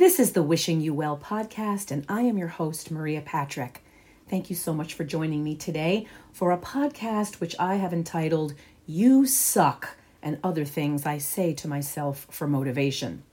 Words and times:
This 0.00 0.18
is 0.18 0.32
the 0.32 0.42
Wishing 0.42 0.80
You 0.80 0.94
Well 0.94 1.18
podcast, 1.18 1.90
and 1.90 2.06
I 2.08 2.22
am 2.22 2.38
your 2.38 2.48
host, 2.48 2.90
Maria 2.90 3.20
Patrick. 3.20 3.84
Thank 4.30 4.48
you 4.48 4.56
so 4.56 4.72
much 4.72 4.94
for 4.94 5.04
joining 5.04 5.44
me 5.44 5.54
today 5.54 6.06
for 6.32 6.52
a 6.52 6.56
podcast 6.56 7.38
which 7.38 7.54
I 7.58 7.74
have 7.74 7.92
entitled 7.92 8.54
You 8.86 9.26
Suck 9.26 9.98
and 10.22 10.38
Other 10.42 10.64
Things 10.64 11.04
I 11.04 11.18
Say 11.18 11.52
to 11.52 11.68
Myself 11.68 12.26
for 12.30 12.48
Motivation. 12.48 13.24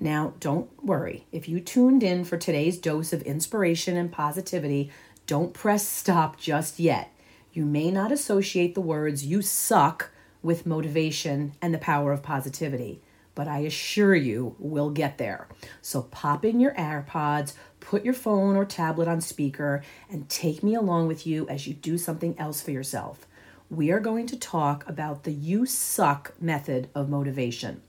Now, 0.00 0.34
don't 0.40 0.68
worry. 0.84 1.26
If 1.30 1.48
you 1.48 1.60
tuned 1.60 2.02
in 2.02 2.24
for 2.24 2.36
today's 2.36 2.76
dose 2.76 3.12
of 3.12 3.22
inspiration 3.22 3.96
and 3.96 4.10
positivity, 4.10 4.90
don't 5.28 5.54
press 5.54 5.86
stop 5.86 6.40
just 6.40 6.80
yet. 6.80 7.12
You 7.52 7.64
may 7.64 7.92
not 7.92 8.10
associate 8.10 8.74
the 8.74 8.80
words 8.80 9.26
you 9.26 9.42
suck 9.42 10.10
with 10.42 10.66
motivation 10.66 11.52
and 11.62 11.72
the 11.72 11.78
power 11.78 12.10
of 12.10 12.24
positivity 12.24 13.00
but 13.38 13.46
I 13.46 13.60
assure 13.60 14.16
you 14.16 14.56
we'll 14.58 14.90
get 14.90 15.16
there. 15.16 15.46
So 15.80 16.02
pop 16.02 16.44
in 16.44 16.58
your 16.58 16.74
AirPods, 16.74 17.52
put 17.78 18.04
your 18.04 18.12
phone 18.12 18.56
or 18.56 18.64
tablet 18.64 19.06
on 19.06 19.20
speaker, 19.20 19.84
and 20.10 20.28
take 20.28 20.64
me 20.64 20.74
along 20.74 21.06
with 21.06 21.24
you 21.24 21.48
as 21.48 21.64
you 21.64 21.74
do 21.74 21.98
something 21.98 22.36
else 22.36 22.60
for 22.60 22.72
yourself. 22.72 23.28
We 23.70 23.92
are 23.92 24.00
going 24.00 24.26
to 24.26 24.36
talk 24.36 24.82
about 24.88 25.22
the 25.22 25.30
you 25.30 25.66
suck 25.66 26.34
method 26.40 26.88
of 26.96 27.08
motivation. 27.08 27.80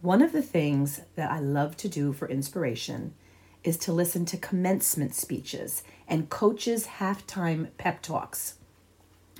One 0.00 0.20
of 0.20 0.32
the 0.32 0.42
things 0.42 1.02
that 1.14 1.30
I 1.30 1.38
love 1.38 1.76
to 1.76 1.88
do 1.88 2.12
for 2.12 2.28
inspiration 2.28 3.14
is 3.62 3.76
to 3.76 3.92
listen 3.92 4.24
to 4.24 4.36
commencement 4.36 5.14
speeches 5.14 5.84
and 6.08 6.28
coaches' 6.28 6.88
halftime 6.98 7.68
pep 7.78 8.02
talks. 8.02 8.57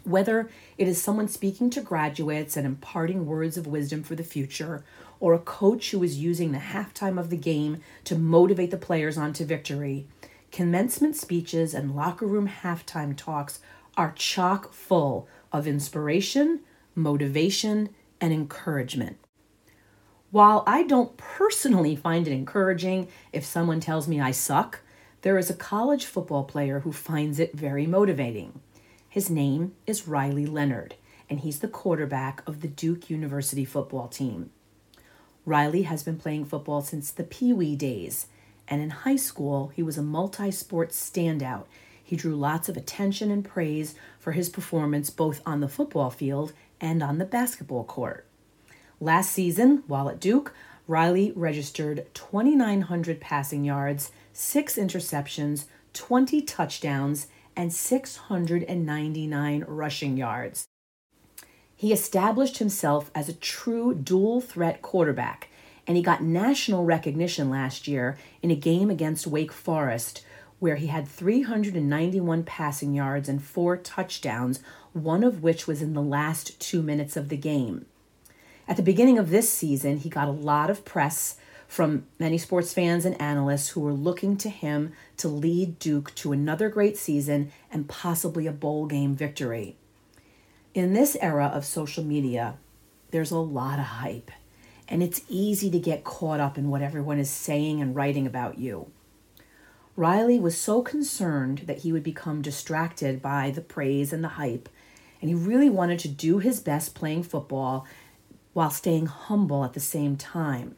Whether 0.09 0.48
it 0.78 0.89
is 0.89 1.03
someone 1.03 1.28
speaking 1.28 1.69
to 1.70 1.83
graduates 1.83 2.56
and 2.56 2.64
imparting 2.64 3.27
words 3.27 3.59
of 3.59 3.67
wisdom 3.67 4.03
for 4.03 4.15
the 4.15 4.25
future, 4.25 4.83
or 5.20 5.34
a 5.34 5.39
coach 5.39 5.91
who 5.91 6.03
is 6.03 6.19
using 6.19 6.53
the 6.53 6.59
halftime 6.59 7.20
of 7.20 7.28
the 7.28 7.37
game 7.37 7.83
to 8.05 8.17
motivate 8.17 8.70
the 8.70 8.78
players 8.78 9.19
on 9.19 9.34
to 9.34 9.45
victory, 9.45 10.06
commencement 10.50 11.15
speeches 11.15 11.75
and 11.75 11.95
locker 11.95 12.27
room 12.27 12.48
halftime 12.48 13.15
talks 13.15 13.61
are 13.98 14.15
chock 14.17 14.73
full 14.73 15.28
of 15.53 15.67
inspiration, 15.67 16.61
motivation, 16.95 17.91
and 18.19 18.33
encouragement. 18.33 19.19
While 20.31 20.65
I 20.67 20.84
don't 20.84 21.19
personally 21.19 21.97
find 21.97 22.27
it 22.27 22.33
encouraging 22.33 23.09
if 23.34 23.45
someone 23.45 23.81
tells 23.81 24.09
me 24.09 24.22
I 24.22 24.31
suck, 24.31 24.81
there 25.20 25.37
is 25.37 25.50
a 25.50 25.55
college 25.55 26.06
football 26.06 26.45
player 26.45 26.81
who 26.81 26.93
finds 26.93 27.39
it 27.39 27.53
very 27.53 27.87
motivating. 27.87 28.61
His 29.11 29.31
name 29.31 29.73
is 29.87 30.06
Riley 30.06 30.45
Leonard, 30.45 30.95
and 31.31 31.41
he's 31.41 31.61
the 31.61 31.69
quarterback 31.69 32.47
of 32.47 32.61
the 32.61 32.69
Duke 32.69 33.09
University 33.09 33.65
football 33.65 34.06
team. 34.06 34.50
Riley 35.47 35.83
has 35.83 36.03
been 36.03 36.19
playing 36.19 36.45
football 36.45 36.83
since 36.83 37.11
the 37.11 37.25
Pee 37.25 37.55
Wee 37.55 37.75
days, 37.75 38.27
and 38.69 38.83
in 38.83 38.91
high 38.91 39.17
school, 39.17 39.69
he 39.69 39.83
was 39.83 39.97
a 39.97 40.03
multi 40.03 40.50
sport 40.50 40.91
standout. 40.91 41.65
He 42.05 42.17
drew 42.17 42.37
lots 42.37 42.69
of 42.69 42.77
attention 42.77 43.31
and 43.31 43.42
praise 43.42 43.95
for 44.19 44.33
his 44.33 44.50
performance 44.50 45.09
both 45.09 45.41
on 45.47 45.61
the 45.61 45.69
football 45.69 46.11
field 46.11 46.53
and 46.78 47.03
on 47.03 47.17
the 47.17 47.25
basketball 47.25 47.84
court. 47.84 48.27
Last 49.00 49.33
season, 49.33 49.84
while 49.87 50.11
at 50.11 50.20
Duke, 50.20 50.53
Riley 50.87 51.33
registered 51.34 52.06
2,900 52.12 53.22
passing 53.22 53.65
yards, 53.65 54.11
six 54.34 54.77
interceptions, 54.77 55.65
20 55.95 56.43
touchdowns, 56.43 57.28
and 57.59 57.73
699 57.73 59.64
rushing 59.67 60.17
yards. 60.17 60.69
He 61.75 61.92
established 61.92 62.59
himself 62.59 63.10
as 63.16 63.28
a 63.28 63.34
true 63.34 63.94
dual 63.94 64.41
threat 64.41 64.81
quarterback, 64.81 65.49
and 65.84 65.97
he 65.97 66.03
got 66.03 66.22
national 66.22 66.84
recognition 66.84 67.50
last 67.50 67.88
year 67.88 68.16
in 68.43 68.53
a 68.53 68.56
game 68.56 68.91
against 68.91 69.27
Wake 69.27 69.53
Forest 69.53 70.25
where 70.60 70.77
he 70.77 70.87
had 70.87 71.06
391 71.09 72.44
passing 72.44 72.94
yards 72.94 73.28
and 73.28 73.43
four 73.43 73.77
touchdowns, 73.77 74.61
one 74.93 75.25
of 75.25 75.43
which 75.43 75.66
was 75.66 75.82
in 75.82 75.94
the 75.94 76.03
last 76.03 76.59
two 76.61 76.82
minutes 76.82 77.16
of 77.16 77.28
the 77.28 77.37
game. 77.37 77.87
At 78.66 78.77
the 78.77 78.82
beginning 78.82 79.19
of 79.19 79.31
this 79.31 79.50
season, 79.50 79.99
he 79.99 80.09
got 80.09 80.28
a 80.28 80.32
lot 80.32 80.71
of 80.71 80.84
press 80.84 81.37
from 81.69 82.06
many 82.19 82.39
sports 82.39 82.73
fans 82.73 83.05
and 83.05 83.21
analysts 83.21 83.69
who 83.69 83.81
were 83.81 83.93
looking 83.93 84.37
to 84.39 84.49
him 84.49 84.93
to 85.19 85.29
lead 85.29 85.79
Duke 85.79 86.15
to 86.17 86.33
another 86.33 86.71
great 86.71 86.97
season 86.97 87.53
and 87.71 87.87
possibly 87.87 88.47
a 88.47 88.53
bowl 88.53 88.87
game 88.87 89.15
victory. 89.15 89.77
In 90.75 90.95
this 90.95 91.17
era 91.21 91.47
of 91.47 91.67
social 91.67 92.03
media, 92.03 92.56
there's 93.11 93.31
a 93.31 93.39
lot 93.39 93.79
of 93.79 93.84
hype, 93.84 94.31
and 94.89 95.03
it's 95.03 95.21
easy 95.29 95.71
to 95.71 95.79
get 95.79 96.05
caught 96.05 96.41
up 96.41 96.56
in 96.56 96.71
what 96.71 96.83
everyone 96.83 97.19
is 97.19 97.31
saying 97.31 97.83
and 97.83 97.95
writing 97.95 98.27
about 98.27 98.59
you. 98.59 98.91
Riley 99.95 100.39
was 100.39 100.59
so 100.59 100.81
concerned 100.81 101.65
that 101.67 101.79
he 101.79 101.93
would 101.93 102.05
become 102.05 102.41
distracted 102.41 103.21
by 103.21 103.50
the 103.50 103.61
praise 103.61 104.12
and 104.12 104.25
the 104.25 104.29
hype, 104.29 104.69
and 105.21 105.29
he 105.29 105.35
really 105.35 105.69
wanted 105.69 105.99
to 106.00 106.09
do 106.09 106.39
his 106.39 106.61
best 106.61 106.95
playing 106.95 107.25
football 107.25 107.87
while 108.55 108.71
staying 108.71 109.06
humble 109.06 109.65
at 109.65 109.75
the 109.75 109.81
same 109.81 110.17
time. 110.17 110.77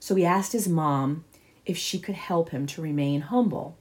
So 0.00 0.14
he 0.14 0.24
asked 0.24 0.52
his 0.52 0.68
mom 0.68 1.24
if 1.64 1.76
she 1.76 1.98
could 1.98 2.14
help 2.14 2.50
him 2.50 2.66
to 2.66 2.82
remain 2.82 3.22
humble. 3.22 3.76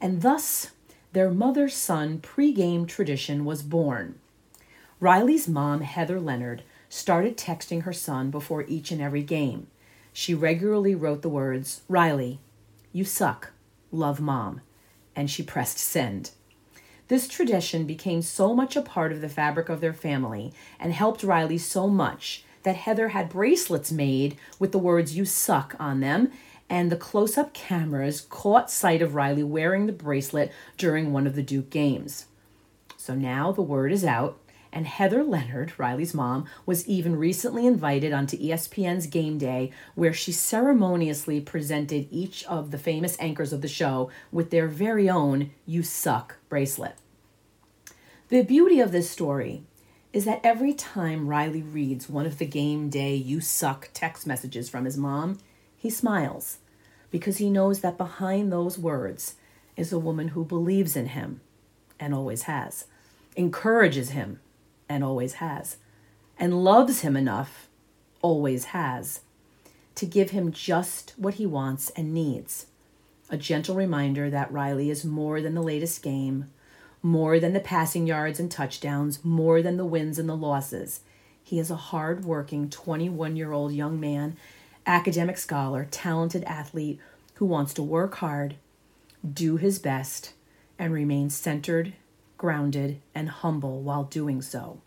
And 0.00 0.22
thus, 0.22 0.70
their 1.12 1.30
mother 1.30 1.68
son 1.68 2.18
pregame 2.18 2.86
tradition 2.86 3.44
was 3.44 3.62
born. 3.62 4.18
Riley's 5.00 5.46
mom, 5.46 5.82
Heather 5.82 6.20
Leonard, 6.20 6.62
started 6.88 7.36
texting 7.36 7.82
her 7.82 7.92
son 7.92 8.30
before 8.30 8.64
each 8.66 8.90
and 8.90 9.00
every 9.00 9.22
game. 9.22 9.66
She 10.12 10.34
regularly 10.34 10.94
wrote 10.94 11.22
the 11.22 11.28
words, 11.28 11.82
Riley, 11.88 12.40
you 12.92 13.04
suck, 13.04 13.52
love 13.92 14.20
mom, 14.20 14.62
and 15.14 15.30
she 15.30 15.42
pressed 15.42 15.78
send. 15.78 16.30
This 17.08 17.28
tradition 17.28 17.86
became 17.86 18.22
so 18.22 18.54
much 18.54 18.76
a 18.76 18.82
part 18.82 19.12
of 19.12 19.20
the 19.20 19.28
fabric 19.28 19.68
of 19.68 19.80
their 19.80 19.92
family 19.92 20.52
and 20.80 20.92
helped 20.92 21.22
Riley 21.22 21.58
so 21.58 21.88
much 21.88 22.44
that 22.66 22.74
Heather 22.74 23.10
had 23.10 23.28
bracelets 23.28 23.92
made 23.92 24.36
with 24.58 24.72
the 24.72 24.78
words 24.78 25.16
you 25.16 25.24
suck 25.24 25.76
on 25.78 26.00
them, 26.00 26.32
and 26.68 26.90
the 26.90 26.96
close 26.96 27.38
up 27.38 27.54
cameras 27.54 28.22
caught 28.22 28.72
sight 28.72 29.00
of 29.00 29.14
Riley 29.14 29.44
wearing 29.44 29.86
the 29.86 29.92
bracelet 29.92 30.50
during 30.76 31.12
one 31.12 31.28
of 31.28 31.36
the 31.36 31.44
Duke 31.44 31.70
games. 31.70 32.26
So 32.96 33.14
now 33.14 33.52
the 33.52 33.62
word 33.62 33.92
is 33.92 34.04
out, 34.04 34.40
and 34.72 34.84
Heather 34.84 35.22
Leonard, 35.22 35.74
Riley's 35.78 36.12
mom, 36.12 36.46
was 36.66 36.88
even 36.88 37.14
recently 37.14 37.68
invited 37.68 38.12
onto 38.12 38.36
ESPN's 38.36 39.06
Game 39.06 39.38
Day, 39.38 39.70
where 39.94 40.12
she 40.12 40.32
ceremoniously 40.32 41.40
presented 41.40 42.08
each 42.10 42.44
of 42.46 42.72
the 42.72 42.78
famous 42.78 43.16
anchors 43.20 43.52
of 43.52 43.62
the 43.62 43.68
show 43.68 44.10
with 44.32 44.50
their 44.50 44.66
very 44.66 45.08
own 45.08 45.52
You 45.66 45.84
Suck 45.84 46.38
bracelet. 46.48 46.96
The 48.28 48.42
beauty 48.42 48.80
of 48.80 48.90
this 48.90 49.08
story 49.08 49.62
is 50.16 50.24
that 50.24 50.40
every 50.42 50.72
time 50.72 51.28
Riley 51.28 51.60
reads 51.60 52.08
one 52.08 52.24
of 52.24 52.38
the 52.38 52.46
game 52.46 52.88
day 52.88 53.14
you 53.14 53.38
suck 53.38 53.90
text 53.92 54.26
messages 54.26 54.66
from 54.66 54.86
his 54.86 54.96
mom, 54.96 55.38
he 55.76 55.90
smiles 55.90 56.56
because 57.10 57.36
he 57.36 57.50
knows 57.50 57.80
that 57.80 57.98
behind 57.98 58.50
those 58.50 58.78
words 58.78 59.34
is 59.76 59.92
a 59.92 59.98
woman 59.98 60.28
who 60.28 60.42
believes 60.42 60.96
in 60.96 61.08
him 61.08 61.42
and 62.00 62.14
always 62.14 62.44
has, 62.44 62.86
encourages 63.36 64.08
him 64.12 64.40
and 64.88 65.04
always 65.04 65.34
has, 65.34 65.76
and 66.38 66.64
loves 66.64 67.02
him 67.02 67.14
enough, 67.14 67.68
always 68.22 68.66
has, 68.66 69.20
to 69.96 70.06
give 70.06 70.30
him 70.30 70.50
just 70.50 71.12
what 71.18 71.34
he 71.34 71.44
wants 71.44 71.90
and 71.90 72.14
needs. 72.14 72.68
A 73.28 73.36
gentle 73.36 73.74
reminder 73.74 74.30
that 74.30 74.50
Riley 74.50 74.88
is 74.88 75.04
more 75.04 75.42
than 75.42 75.54
the 75.54 75.62
latest 75.62 76.02
game 76.02 76.46
more 77.06 77.38
than 77.38 77.52
the 77.52 77.60
passing 77.60 78.04
yards 78.04 78.40
and 78.40 78.50
touchdowns, 78.50 79.24
more 79.24 79.62
than 79.62 79.76
the 79.76 79.84
wins 79.84 80.18
and 80.18 80.28
the 80.28 80.36
losses. 80.36 81.00
He 81.40 81.60
is 81.60 81.70
a 81.70 81.76
hard 81.76 82.24
working 82.24 82.68
21 82.68 83.36
year 83.36 83.52
old 83.52 83.72
young 83.72 84.00
man, 84.00 84.36
academic 84.84 85.38
scholar, 85.38 85.86
talented 85.88 86.42
athlete 86.44 86.98
who 87.34 87.46
wants 87.46 87.72
to 87.74 87.82
work 87.82 88.16
hard, 88.16 88.56
do 89.24 89.56
his 89.56 89.78
best, 89.78 90.32
and 90.80 90.92
remain 90.92 91.30
centered, 91.30 91.92
grounded, 92.38 93.00
and 93.14 93.28
humble 93.28 93.82
while 93.82 94.02
doing 94.02 94.42
so. 94.42 94.80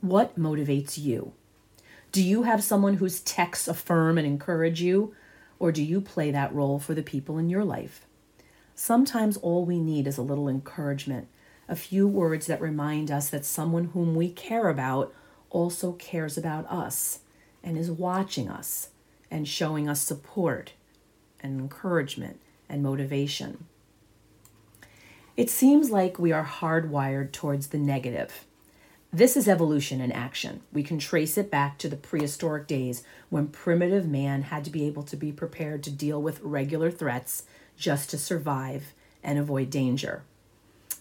What 0.00 0.38
motivates 0.38 0.96
you? 0.96 1.32
Do 2.12 2.22
you 2.22 2.44
have 2.44 2.62
someone 2.62 2.94
whose 2.94 3.20
texts 3.20 3.66
affirm 3.66 4.16
and 4.16 4.26
encourage 4.26 4.80
you, 4.80 5.16
or 5.58 5.72
do 5.72 5.82
you 5.82 6.00
play 6.00 6.30
that 6.30 6.54
role 6.54 6.78
for 6.78 6.94
the 6.94 7.02
people 7.02 7.38
in 7.38 7.50
your 7.50 7.64
life? 7.64 8.06
Sometimes 8.88 9.36
all 9.36 9.66
we 9.66 9.80
need 9.80 10.06
is 10.06 10.16
a 10.16 10.22
little 10.22 10.48
encouragement, 10.48 11.28
a 11.68 11.76
few 11.76 12.08
words 12.08 12.46
that 12.46 12.58
remind 12.58 13.10
us 13.10 13.28
that 13.28 13.44
someone 13.44 13.90
whom 13.92 14.14
we 14.14 14.30
care 14.30 14.70
about 14.70 15.12
also 15.50 15.92
cares 15.92 16.38
about 16.38 16.64
us 16.70 17.18
and 17.62 17.76
is 17.76 17.90
watching 17.90 18.48
us 18.48 18.88
and 19.30 19.46
showing 19.46 19.90
us 19.90 20.00
support 20.00 20.72
and 21.40 21.60
encouragement 21.60 22.40
and 22.66 22.82
motivation. 22.82 23.66
It 25.36 25.50
seems 25.50 25.90
like 25.90 26.18
we 26.18 26.32
are 26.32 26.46
hardwired 26.46 27.32
towards 27.32 27.66
the 27.66 27.78
negative. 27.78 28.46
This 29.12 29.36
is 29.36 29.48
evolution 29.48 30.00
in 30.00 30.12
action. 30.12 30.62
We 30.72 30.82
can 30.82 30.98
trace 30.98 31.36
it 31.36 31.50
back 31.50 31.76
to 31.78 31.90
the 31.90 31.96
prehistoric 31.96 32.66
days 32.66 33.02
when 33.28 33.48
primitive 33.48 34.08
man 34.08 34.44
had 34.44 34.64
to 34.64 34.70
be 34.70 34.86
able 34.86 35.02
to 35.02 35.16
be 35.16 35.30
prepared 35.30 35.82
to 35.82 35.90
deal 35.90 36.22
with 36.22 36.40
regular 36.40 36.90
threats 36.90 37.42
just 37.78 38.10
to 38.10 38.18
survive 38.18 38.92
and 39.22 39.38
avoid 39.38 39.70
danger. 39.70 40.22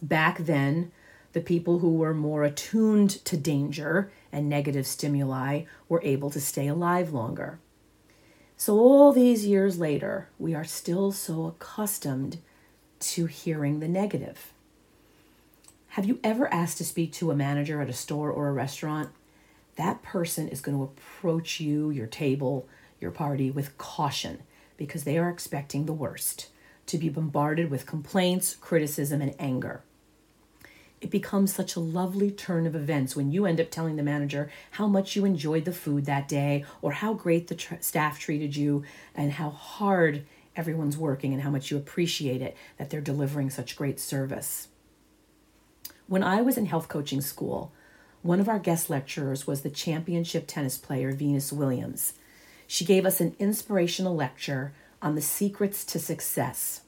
Back 0.02 0.40
then, 0.40 0.92
the 1.34 1.42
people 1.42 1.80
who 1.80 1.94
were 1.96 2.14
more 2.14 2.44
attuned 2.44 3.24
to 3.26 3.38
danger 3.38 4.12
and 4.32 4.48
negative 4.48 4.88
stimuli 4.88 5.64
were 5.90 6.02
able 6.04 6.30
to 6.30 6.42
stay 6.42 6.68
alive 6.68 7.12
longer. 7.12 7.60
So, 8.56 8.78
all 8.80 9.12
these 9.12 9.46
years 9.46 9.78
later, 9.78 10.30
we 10.40 10.56
are 10.56 10.64
still 10.64 11.12
so 11.12 11.46
accustomed 11.46 12.40
to 13.00 13.28
hearing 13.28 13.80
the 13.80 13.88
negative. 13.88 14.52
Have 15.90 16.06
you 16.06 16.20
ever 16.24 16.52
asked 16.52 16.78
to 16.80 16.86
speak 16.86 17.12
to 17.14 17.32
a 17.32 17.36
manager 17.36 17.82
at 17.82 17.90
a 17.90 17.94
store 17.94 18.32
or 18.32 18.48
a 18.48 18.54
restaurant? 18.54 19.10
That 19.76 20.02
person 20.02 20.48
is 20.48 20.62
going 20.62 20.78
to 20.78 20.84
approach 20.84 21.60
you, 21.60 21.92
your 21.92 22.08
table, 22.08 22.68
your 23.00 23.12
party 23.12 23.52
with 23.52 23.78
caution 23.78 24.40
because 24.76 25.04
they 25.04 25.18
are 25.18 25.30
expecting 25.30 25.86
the 25.86 25.94
worst 25.94 26.48
to 26.88 26.98
be 26.98 27.10
bombarded 27.10 27.70
with 27.70 27.86
complaints, 27.86 28.56
criticism, 28.56 29.22
and 29.22 29.36
anger. 29.40 29.82
It 31.00 31.12
becomes 31.12 31.54
such 31.54 31.76
a 31.76 31.80
lovely 31.80 32.32
turn 32.32 32.66
of 32.66 32.76
events 32.76 33.16
when 33.16 33.32
you 33.32 33.46
end 33.46 33.62
up 33.62 33.70
telling 33.70 33.98
the 33.98 34.04
manager 34.04 34.50
how 34.72 34.88
much 34.88 35.16
you 35.16 35.26
enjoyed 35.26 35.66
the 35.66 35.72
food 35.72 36.06
that 36.06 36.28
day, 36.28 36.66
or 36.82 36.94
how 36.94 37.14
great 37.14 37.48
the 37.48 37.56
tr- 37.56 37.76
staff 37.82 38.20
treated 38.20 38.56
you, 38.56 38.84
and 39.14 39.34
how 39.34 39.52
hard 39.52 40.24
everyone's 40.56 40.98
working, 40.98 41.34
and 41.34 41.44
how 41.44 41.52
much 41.52 41.70
you 41.70 41.78
appreciate 41.78 42.42
it 42.42 42.58
that 42.78 42.90
they're 42.90 43.00
delivering 43.00 43.52
such 43.52 43.76
great 43.76 44.00
service. 44.00 44.70
When 46.08 46.24
I 46.24 46.42
was 46.42 46.58
in 46.58 46.66
health 46.66 46.88
coaching 46.88 47.22
school, 47.22 47.72
one 48.24 48.40
of 48.40 48.50
our 48.50 48.60
guest 48.60 48.90
lecturers 48.90 49.46
was 49.46 49.62
the 49.62 49.70
championship 49.70 50.46
tennis 50.48 50.78
player 50.78 51.12
Venus 51.12 51.54
Williams. 51.54 52.14
She 52.66 52.86
gave 52.86 53.06
us 53.06 53.22
an 53.22 53.36
inspirational 53.38 54.16
lecture 54.16 54.74
on 55.02 55.16
the 55.16 55.22
secrets 55.22 55.86
to 55.86 56.00
success. 56.00 56.82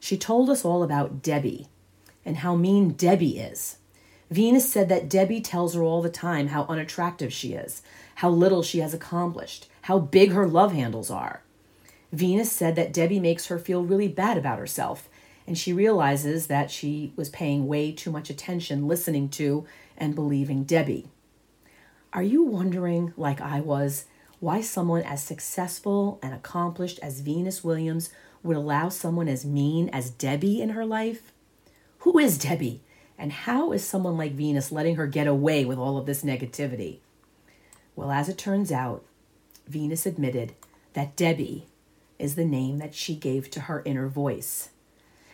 She 0.00 0.16
told 0.16 0.50
us 0.50 0.64
all 0.64 0.82
about 0.82 1.22
Debbie 1.22 1.68
and 2.24 2.38
how 2.38 2.56
mean 2.56 2.90
Debbie 2.90 3.38
is. 3.38 3.78
Venus 4.30 4.70
said 4.70 4.88
that 4.88 5.08
Debbie 5.08 5.40
tells 5.40 5.74
her 5.74 5.82
all 5.82 6.02
the 6.02 6.10
time 6.10 6.48
how 6.48 6.64
unattractive 6.64 7.32
she 7.32 7.52
is, 7.54 7.82
how 8.16 8.28
little 8.28 8.62
she 8.62 8.80
has 8.80 8.92
accomplished, 8.92 9.68
how 9.82 9.98
big 9.98 10.32
her 10.32 10.46
love 10.46 10.72
handles 10.72 11.10
are. 11.10 11.42
Venus 12.12 12.50
said 12.50 12.76
that 12.76 12.92
Debbie 12.92 13.20
makes 13.20 13.46
her 13.46 13.58
feel 13.58 13.84
really 13.84 14.08
bad 14.08 14.36
about 14.36 14.58
herself 14.58 15.08
and 15.46 15.56
she 15.56 15.72
realizes 15.72 16.48
that 16.48 16.70
she 16.70 17.12
was 17.16 17.28
paying 17.28 17.66
way 17.66 17.92
too 17.92 18.10
much 18.10 18.30
attention 18.30 18.88
listening 18.88 19.28
to 19.28 19.64
and 19.96 20.14
believing 20.14 20.64
Debbie. 20.64 21.08
Are 22.12 22.22
you 22.22 22.42
wondering, 22.42 23.12
like 23.16 23.40
I 23.40 23.60
was, 23.60 24.06
why 24.40 24.60
someone 24.60 25.02
as 25.02 25.22
successful 25.22 26.18
and 26.22 26.34
accomplished 26.34 26.98
as 27.02 27.20
Venus 27.20 27.64
Williams 27.64 28.10
would 28.42 28.56
allow 28.56 28.88
someone 28.88 29.28
as 29.28 29.44
mean 29.44 29.88
as 29.90 30.10
Debbie 30.10 30.60
in 30.60 30.70
her 30.70 30.84
life? 30.84 31.32
Who 31.98 32.18
is 32.18 32.38
Debbie? 32.38 32.82
And 33.18 33.32
how 33.32 33.72
is 33.72 33.84
someone 33.84 34.16
like 34.16 34.32
Venus 34.32 34.70
letting 34.70 34.96
her 34.96 35.06
get 35.06 35.26
away 35.26 35.64
with 35.64 35.78
all 35.78 35.96
of 35.96 36.06
this 36.06 36.22
negativity? 36.22 36.98
Well, 37.94 38.10
as 38.10 38.28
it 38.28 38.36
turns 38.36 38.70
out, 38.70 39.04
Venus 39.66 40.04
admitted 40.04 40.54
that 40.92 41.16
Debbie 41.16 41.66
is 42.18 42.34
the 42.34 42.44
name 42.44 42.78
that 42.78 42.94
she 42.94 43.14
gave 43.14 43.50
to 43.50 43.60
her 43.62 43.82
inner 43.84 44.08
voice 44.08 44.70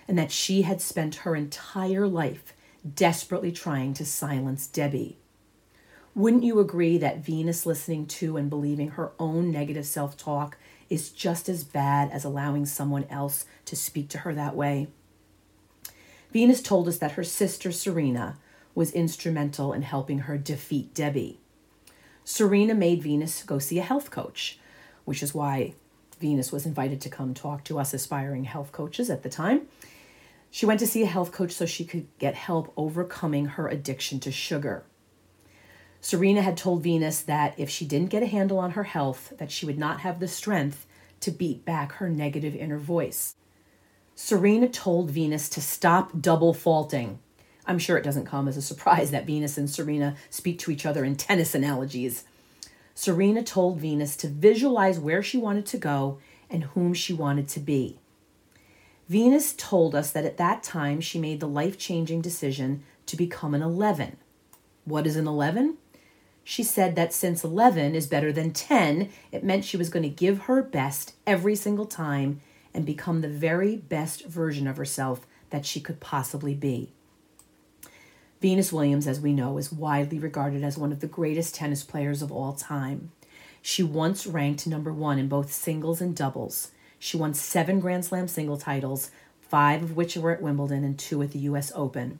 and 0.08 0.16
that 0.18 0.32
she 0.32 0.62
had 0.62 0.80
spent 0.80 1.16
her 1.16 1.34
entire 1.36 2.06
life 2.06 2.54
desperately 2.94 3.52
trying 3.52 3.94
to 3.94 4.04
silence 4.04 4.66
Debbie. 4.66 5.18
Wouldn't 6.14 6.44
you 6.44 6.60
agree 6.60 6.98
that 6.98 7.24
Venus 7.24 7.64
listening 7.64 8.06
to 8.06 8.36
and 8.36 8.50
believing 8.50 8.90
her 8.90 9.12
own 9.18 9.50
negative 9.50 9.86
self 9.86 10.14
talk 10.16 10.58
is 10.90 11.10
just 11.10 11.48
as 11.48 11.64
bad 11.64 12.10
as 12.10 12.22
allowing 12.22 12.66
someone 12.66 13.04
else 13.08 13.46
to 13.64 13.76
speak 13.76 14.10
to 14.10 14.18
her 14.18 14.34
that 14.34 14.54
way? 14.54 14.88
Venus 16.30 16.60
told 16.60 16.86
us 16.86 16.98
that 16.98 17.12
her 17.12 17.24
sister 17.24 17.72
Serena 17.72 18.36
was 18.74 18.92
instrumental 18.92 19.72
in 19.72 19.82
helping 19.82 20.20
her 20.20 20.36
defeat 20.36 20.92
Debbie. 20.92 21.38
Serena 22.24 22.74
made 22.74 23.02
Venus 23.02 23.42
go 23.42 23.58
see 23.58 23.78
a 23.78 23.82
health 23.82 24.10
coach, 24.10 24.58
which 25.06 25.22
is 25.22 25.34
why 25.34 25.72
Venus 26.20 26.52
was 26.52 26.66
invited 26.66 27.00
to 27.00 27.08
come 27.08 27.32
talk 27.32 27.64
to 27.64 27.78
us 27.78 27.94
aspiring 27.94 28.44
health 28.44 28.70
coaches 28.70 29.08
at 29.08 29.22
the 29.22 29.30
time. 29.30 29.62
She 30.50 30.66
went 30.66 30.80
to 30.80 30.86
see 30.86 31.02
a 31.02 31.06
health 31.06 31.32
coach 31.32 31.52
so 31.52 31.64
she 31.64 31.86
could 31.86 32.06
get 32.18 32.34
help 32.34 32.70
overcoming 32.76 33.46
her 33.46 33.66
addiction 33.66 34.20
to 34.20 34.30
sugar. 34.30 34.84
Serena 36.04 36.42
had 36.42 36.56
told 36.56 36.82
Venus 36.82 37.20
that 37.22 37.54
if 37.56 37.70
she 37.70 37.86
didn't 37.86 38.10
get 38.10 38.24
a 38.24 38.26
handle 38.26 38.58
on 38.58 38.72
her 38.72 38.82
health, 38.82 39.32
that 39.38 39.52
she 39.52 39.64
would 39.64 39.78
not 39.78 40.00
have 40.00 40.18
the 40.18 40.26
strength 40.26 40.84
to 41.20 41.30
beat 41.30 41.64
back 41.64 41.92
her 41.92 42.08
negative 42.08 42.56
inner 42.56 42.76
voice. 42.76 43.36
Serena 44.16 44.68
told 44.68 45.12
Venus 45.12 45.48
to 45.48 45.60
stop 45.60 46.10
double 46.20 46.52
faulting. 46.52 47.20
I'm 47.66 47.78
sure 47.78 47.96
it 47.96 48.02
doesn't 48.02 48.26
come 48.26 48.48
as 48.48 48.56
a 48.56 48.62
surprise 48.62 49.12
that 49.12 49.26
Venus 49.26 49.56
and 49.56 49.70
Serena 49.70 50.16
speak 50.28 50.58
to 50.58 50.72
each 50.72 50.84
other 50.84 51.04
in 51.04 51.14
tennis 51.14 51.54
analogies. 51.54 52.24
Serena 52.96 53.44
told 53.44 53.78
Venus 53.78 54.16
to 54.16 54.26
visualize 54.26 54.98
where 54.98 55.22
she 55.22 55.38
wanted 55.38 55.66
to 55.66 55.78
go 55.78 56.18
and 56.50 56.64
whom 56.64 56.94
she 56.94 57.12
wanted 57.12 57.46
to 57.48 57.60
be. 57.60 58.00
Venus 59.08 59.54
told 59.56 59.94
us 59.94 60.10
that 60.10 60.24
at 60.24 60.36
that 60.36 60.64
time 60.64 61.00
she 61.00 61.20
made 61.20 61.38
the 61.38 61.48
life 61.48 61.78
changing 61.78 62.20
decision 62.20 62.82
to 63.06 63.16
become 63.16 63.54
an 63.54 63.62
11. 63.62 64.16
What 64.84 65.06
is 65.06 65.14
an 65.14 65.28
11? 65.28 65.78
She 66.44 66.62
said 66.62 66.96
that 66.96 67.12
since 67.12 67.44
11 67.44 67.94
is 67.94 68.06
better 68.06 68.32
than 68.32 68.52
10, 68.52 69.10
it 69.30 69.44
meant 69.44 69.64
she 69.64 69.76
was 69.76 69.88
going 69.88 70.02
to 70.02 70.08
give 70.08 70.40
her 70.42 70.62
best 70.62 71.14
every 71.26 71.54
single 71.54 71.86
time 71.86 72.40
and 72.74 72.84
become 72.84 73.20
the 73.20 73.28
very 73.28 73.76
best 73.76 74.24
version 74.26 74.66
of 74.66 74.76
herself 74.76 75.26
that 75.50 75.66
she 75.66 75.80
could 75.80 76.00
possibly 76.00 76.54
be. 76.54 76.92
Venus 78.40 78.72
Williams, 78.72 79.06
as 79.06 79.20
we 79.20 79.32
know, 79.32 79.56
is 79.56 79.72
widely 79.72 80.18
regarded 80.18 80.64
as 80.64 80.76
one 80.76 80.90
of 80.90 80.98
the 80.98 81.06
greatest 81.06 81.54
tennis 81.54 81.84
players 81.84 82.22
of 82.22 82.32
all 82.32 82.52
time. 82.52 83.12
She 83.60 83.84
once 83.84 84.26
ranked 84.26 84.66
number 84.66 84.92
one 84.92 85.20
in 85.20 85.28
both 85.28 85.52
singles 85.52 86.00
and 86.00 86.16
doubles. 86.16 86.72
She 86.98 87.16
won 87.16 87.34
seven 87.34 87.78
Grand 87.78 88.04
Slam 88.04 88.26
single 88.26 88.56
titles, 88.56 89.12
five 89.40 89.84
of 89.84 89.96
which 89.96 90.16
were 90.16 90.32
at 90.32 90.42
Wimbledon 90.42 90.82
and 90.82 90.98
two 90.98 91.22
at 91.22 91.30
the 91.30 91.38
US 91.40 91.70
Open. 91.76 92.18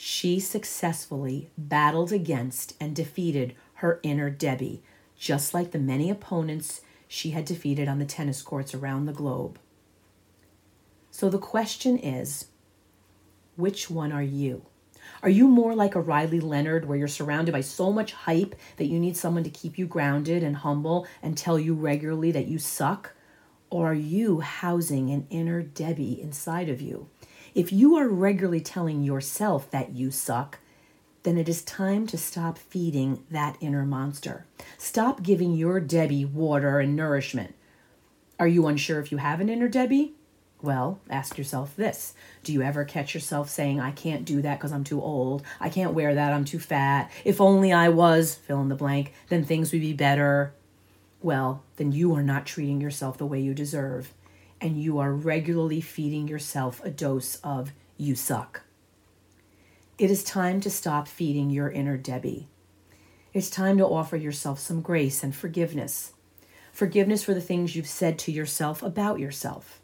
She 0.00 0.38
successfully 0.38 1.50
battled 1.58 2.12
against 2.12 2.74
and 2.78 2.94
defeated 2.94 3.56
her 3.74 3.98
inner 4.04 4.30
Debbie, 4.30 4.80
just 5.18 5.52
like 5.52 5.72
the 5.72 5.80
many 5.80 6.08
opponents 6.08 6.82
she 7.08 7.30
had 7.30 7.44
defeated 7.44 7.88
on 7.88 7.98
the 7.98 8.04
tennis 8.04 8.40
courts 8.40 8.74
around 8.74 9.06
the 9.06 9.12
globe. 9.12 9.58
So 11.10 11.28
the 11.28 11.40
question 11.40 11.98
is 11.98 12.46
which 13.56 13.90
one 13.90 14.12
are 14.12 14.22
you? 14.22 14.66
Are 15.20 15.28
you 15.28 15.48
more 15.48 15.74
like 15.74 15.96
a 15.96 16.00
Riley 16.00 16.38
Leonard 16.38 16.84
where 16.84 16.96
you're 16.96 17.08
surrounded 17.08 17.50
by 17.50 17.62
so 17.62 17.92
much 17.92 18.12
hype 18.12 18.54
that 18.76 18.86
you 18.86 19.00
need 19.00 19.16
someone 19.16 19.42
to 19.42 19.50
keep 19.50 19.76
you 19.76 19.88
grounded 19.88 20.44
and 20.44 20.58
humble 20.58 21.08
and 21.24 21.36
tell 21.36 21.58
you 21.58 21.74
regularly 21.74 22.30
that 22.30 22.46
you 22.46 22.60
suck? 22.60 23.14
Or 23.68 23.90
are 23.90 23.94
you 23.94 24.38
housing 24.38 25.10
an 25.10 25.26
inner 25.28 25.60
Debbie 25.60 26.22
inside 26.22 26.68
of 26.68 26.80
you? 26.80 27.08
If 27.58 27.72
you 27.72 27.96
are 27.96 28.06
regularly 28.06 28.60
telling 28.60 29.02
yourself 29.02 29.68
that 29.72 29.90
you 29.90 30.12
suck, 30.12 30.60
then 31.24 31.36
it 31.36 31.48
is 31.48 31.60
time 31.62 32.06
to 32.06 32.16
stop 32.16 32.56
feeding 32.56 33.24
that 33.32 33.56
inner 33.60 33.84
monster. 33.84 34.46
Stop 34.76 35.24
giving 35.24 35.54
your 35.54 35.80
Debbie 35.80 36.24
water 36.24 36.78
and 36.78 36.94
nourishment. 36.94 37.56
Are 38.38 38.46
you 38.46 38.68
unsure 38.68 39.00
if 39.00 39.10
you 39.10 39.18
have 39.18 39.40
an 39.40 39.48
inner 39.48 39.66
Debbie? 39.66 40.14
Well, 40.62 41.00
ask 41.10 41.36
yourself 41.36 41.74
this 41.74 42.14
Do 42.44 42.52
you 42.52 42.62
ever 42.62 42.84
catch 42.84 43.12
yourself 43.12 43.50
saying, 43.50 43.80
I 43.80 43.90
can't 43.90 44.24
do 44.24 44.40
that 44.42 44.60
because 44.60 44.70
I'm 44.70 44.84
too 44.84 45.02
old? 45.02 45.42
I 45.58 45.68
can't 45.68 45.94
wear 45.94 46.14
that, 46.14 46.32
I'm 46.32 46.44
too 46.44 46.60
fat. 46.60 47.10
If 47.24 47.40
only 47.40 47.72
I 47.72 47.88
was, 47.88 48.36
fill 48.36 48.60
in 48.60 48.68
the 48.68 48.76
blank, 48.76 49.12
then 49.30 49.44
things 49.44 49.72
would 49.72 49.80
be 49.80 49.94
better 49.94 50.54
well, 51.20 51.64
then 51.76 51.90
you 51.92 52.14
are 52.14 52.22
not 52.22 52.46
treating 52.46 52.80
yourself 52.80 53.18
the 53.18 53.26
way 53.26 53.40
you 53.40 53.52
deserve, 53.52 54.12
and 54.60 54.82
you 54.82 54.98
are 54.98 55.12
regularly 55.12 55.80
feeding 55.80 56.28
yourself 56.28 56.82
a 56.84 56.90
dose 56.90 57.36
of 57.36 57.72
you 57.96 58.14
suck. 58.14 58.62
It 59.98 60.10
is 60.10 60.22
time 60.22 60.60
to 60.60 60.70
stop 60.70 61.08
feeding 61.08 61.50
your 61.50 61.70
inner 61.70 61.96
Debbie. 61.96 62.48
It's 63.32 63.50
time 63.50 63.78
to 63.78 63.86
offer 63.86 64.16
yourself 64.16 64.58
some 64.58 64.80
grace 64.80 65.22
and 65.22 65.34
forgiveness. 65.34 66.12
Forgiveness 66.72 67.24
for 67.24 67.34
the 67.34 67.40
things 67.40 67.74
you've 67.74 67.86
said 67.86 68.18
to 68.20 68.32
yourself 68.32 68.82
about 68.82 69.18
yourself, 69.18 69.80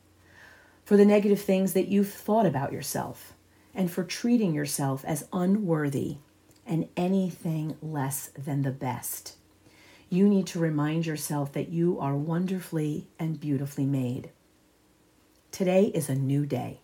for 0.84 0.96
the 0.96 1.04
negative 1.04 1.40
things 1.40 1.72
that 1.72 1.88
you've 1.88 2.12
thought 2.12 2.46
about 2.46 2.72
yourself, 2.72 3.32
and 3.74 3.90
for 3.90 4.04
treating 4.04 4.54
yourself 4.54 5.04
as 5.04 5.26
unworthy 5.32 6.18
and 6.64 6.88
anything 6.96 7.76
less 7.82 8.30
than 8.38 8.62
the 8.62 8.70
best 8.70 9.36
you 10.14 10.28
need 10.28 10.46
to 10.46 10.58
remind 10.58 11.06
yourself 11.06 11.52
that 11.52 11.70
you 11.70 11.98
are 11.98 12.14
wonderfully 12.14 13.08
and 13.18 13.40
beautifully 13.40 13.84
made. 13.84 14.30
Today 15.54 15.84
is 15.94 16.08
a 16.08 16.16
new 16.16 16.46
day. 16.46 16.80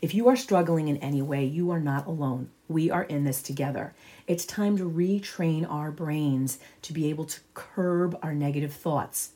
If 0.00 0.14
you 0.14 0.26
are 0.28 0.36
struggling 0.36 0.88
in 0.88 0.96
any 0.96 1.20
way, 1.20 1.44
you 1.44 1.70
are 1.70 1.78
not 1.78 2.06
alone. 2.06 2.48
We 2.66 2.90
are 2.90 3.02
in 3.02 3.24
this 3.24 3.42
together. 3.42 3.94
It's 4.26 4.46
time 4.46 4.78
to 4.78 4.90
retrain 4.90 5.70
our 5.70 5.90
brains 5.90 6.58
to 6.80 6.94
be 6.94 7.10
able 7.10 7.26
to 7.26 7.40
curb 7.52 8.18
our 8.22 8.34
negative 8.34 8.72
thoughts. 8.72 9.32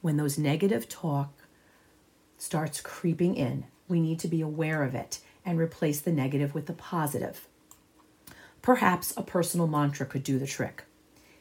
When 0.00 0.16
those 0.16 0.38
negative 0.38 0.88
talk 0.88 1.34
starts 2.38 2.80
creeping 2.80 3.36
in, 3.36 3.66
we 3.88 4.00
need 4.00 4.20
to 4.20 4.28
be 4.28 4.40
aware 4.40 4.84
of 4.84 4.94
it 4.94 5.20
and 5.44 5.58
replace 5.58 6.00
the 6.00 6.10
negative 6.10 6.54
with 6.54 6.64
the 6.64 6.72
positive. 6.72 7.46
Perhaps 8.62 9.12
a 9.18 9.22
personal 9.22 9.66
mantra 9.66 10.06
could 10.06 10.22
do 10.22 10.38
the 10.38 10.46
trick. 10.46 10.84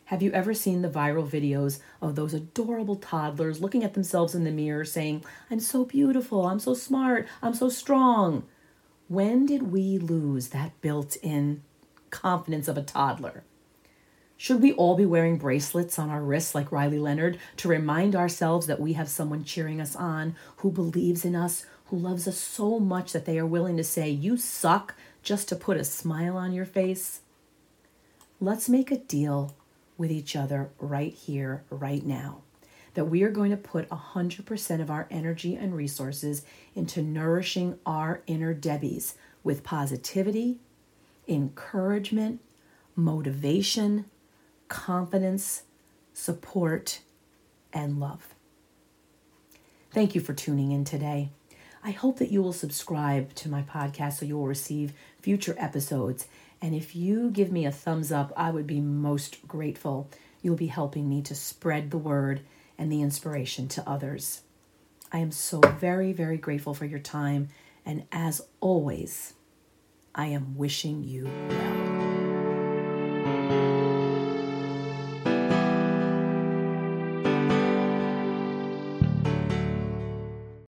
Have 0.07 0.21
you 0.21 0.31
ever 0.31 0.53
seen 0.53 0.83
the 0.83 0.89
viral 0.89 1.29
videos 1.29 1.81
of 2.01 2.15
those 2.15 2.33
adorable 2.33 2.95
toddlers 2.95 3.59
looking 3.59 3.83
at 3.83 3.93
themselves 3.93 4.33
in 4.33 4.45
the 4.45 4.51
mirror 4.51 4.85
saying, 4.85 5.25
I'm 5.51 5.59
so 5.59 5.83
beautiful, 5.83 6.47
I'm 6.47 6.59
so 6.59 6.73
smart, 6.73 7.27
I'm 7.41 7.53
so 7.53 7.67
strong? 7.67 8.43
When 9.09 9.45
did 9.45 9.69
we 9.69 9.97
lose 9.97 10.47
that 10.49 10.79
built 10.79 11.17
in 11.17 11.61
confidence 12.09 12.69
of 12.69 12.77
a 12.77 12.83
toddler? 12.83 13.43
Should 14.37 14.61
we 14.61 14.71
all 14.71 14.95
be 14.95 15.05
wearing 15.05 15.37
bracelets 15.37 15.99
on 15.99 16.09
our 16.09 16.23
wrists 16.23 16.55
like 16.55 16.71
Riley 16.71 16.99
Leonard 16.99 17.37
to 17.57 17.67
remind 17.67 18.15
ourselves 18.15 18.65
that 18.67 18.79
we 18.79 18.93
have 18.93 19.09
someone 19.09 19.43
cheering 19.43 19.81
us 19.81 19.93
on, 19.93 20.37
who 20.57 20.71
believes 20.71 21.25
in 21.25 21.35
us, 21.35 21.65
who 21.87 21.97
loves 21.97 22.29
us 22.29 22.37
so 22.37 22.79
much 22.79 23.11
that 23.11 23.25
they 23.25 23.37
are 23.37 23.45
willing 23.45 23.75
to 23.75 23.83
say, 23.83 24.09
You 24.09 24.37
suck, 24.37 24.95
just 25.21 25.49
to 25.49 25.57
put 25.57 25.75
a 25.75 25.83
smile 25.83 26.37
on 26.37 26.53
your 26.53 26.65
face? 26.65 27.19
Let's 28.39 28.69
make 28.69 28.89
a 28.89 28.97
deal 28.97 29.53
with 29.97 30.11
each 30.11 30.35
other 30.35 30.69
right 30.79 31.13
here, 31.13 31.63
right 31.69 32.05
now. 32.05 32.41
That 32.93 33.05
we 33.05 33.23
are 33.23 33.31
going 33.31 33.51
to 33.51 33.57
put 33.57 33.89
100% 33.89 34.81
of 34.81 34.89
our 34.89 35.07
energy 35.11 35.55
and 35.55 35.75
resources 35.75 36.43
into 36.75 37.01
nourishing 37.01 37.77
our 37.85 38.21
inner 38.27 38.55
Debbies 38.55 39.13
with 39.43 39.63
positivity, 39.63 40.59
encouragement, 41.27 42.41
motivation, 42.95 44.05
confidence, 44.67 45.63
support, 46.13 47.01
and 47.71 47.99
love. 47.99 48.33
Thank 49.91 50.15
you 50.15 50.21
for 50.21 50.33
tuning 50.33 50.71
in 50.71 50.83
today. 50.83 51.29
I 51.83 51.91
hope 51.91 52.17
that 52.17 52.31
you 52.31 52.41
will 52.41 52.53
subscribe 52.53 53.33
to 53.35 53.49
my 53.49 53.61
podcast 53.61 54.13
so 54.13 54.25
you 54.25 54.37
will 54.37 54.47
receive 54.47 54.93
future 55.21 55.55
episodes 55.57 56.27
and 56.61 56.73
if 56.73 56.95
you 56.95 57.29
give 57.29 57.51
me 57.51 57.65
a 57.65 57.71
thumbs 57.71 58.11
up, 58.11 58.33
I 58.35 58.51
would 58.51 58.67
be 58.67 58.79
most 58.79 59.47
grateful. 59.47 60.09
You'll 60.41 60.55
be 60.55 60.67
helping 60.67 61.07
me 61.07 61.21
to 61.23 61.35
spread 61.35 61.91
the 61.91 61.97
word 61.97 62.41
and 62.77 62.91
the 62.91 63.01
inspiration 63.01 63.67
to 63.69 63.89
others. 63.89 64.41
I 65.11 65.19
am 65.19 65.31
so 65.31 65.61
very, 65.79 66.13
very 66.13 66.37
grateful 66.37 66.73
for 66.73 66.85
your 66.85 66.99
time. 66.99 67.49
And 67.85 68.05
as 68.11 68.41
always, 68.59 69.33
I 70.13 70.27
am 70.27 70.57
wishing 70.57 71.03
you 71.03 71.29
well. 71.49 72.16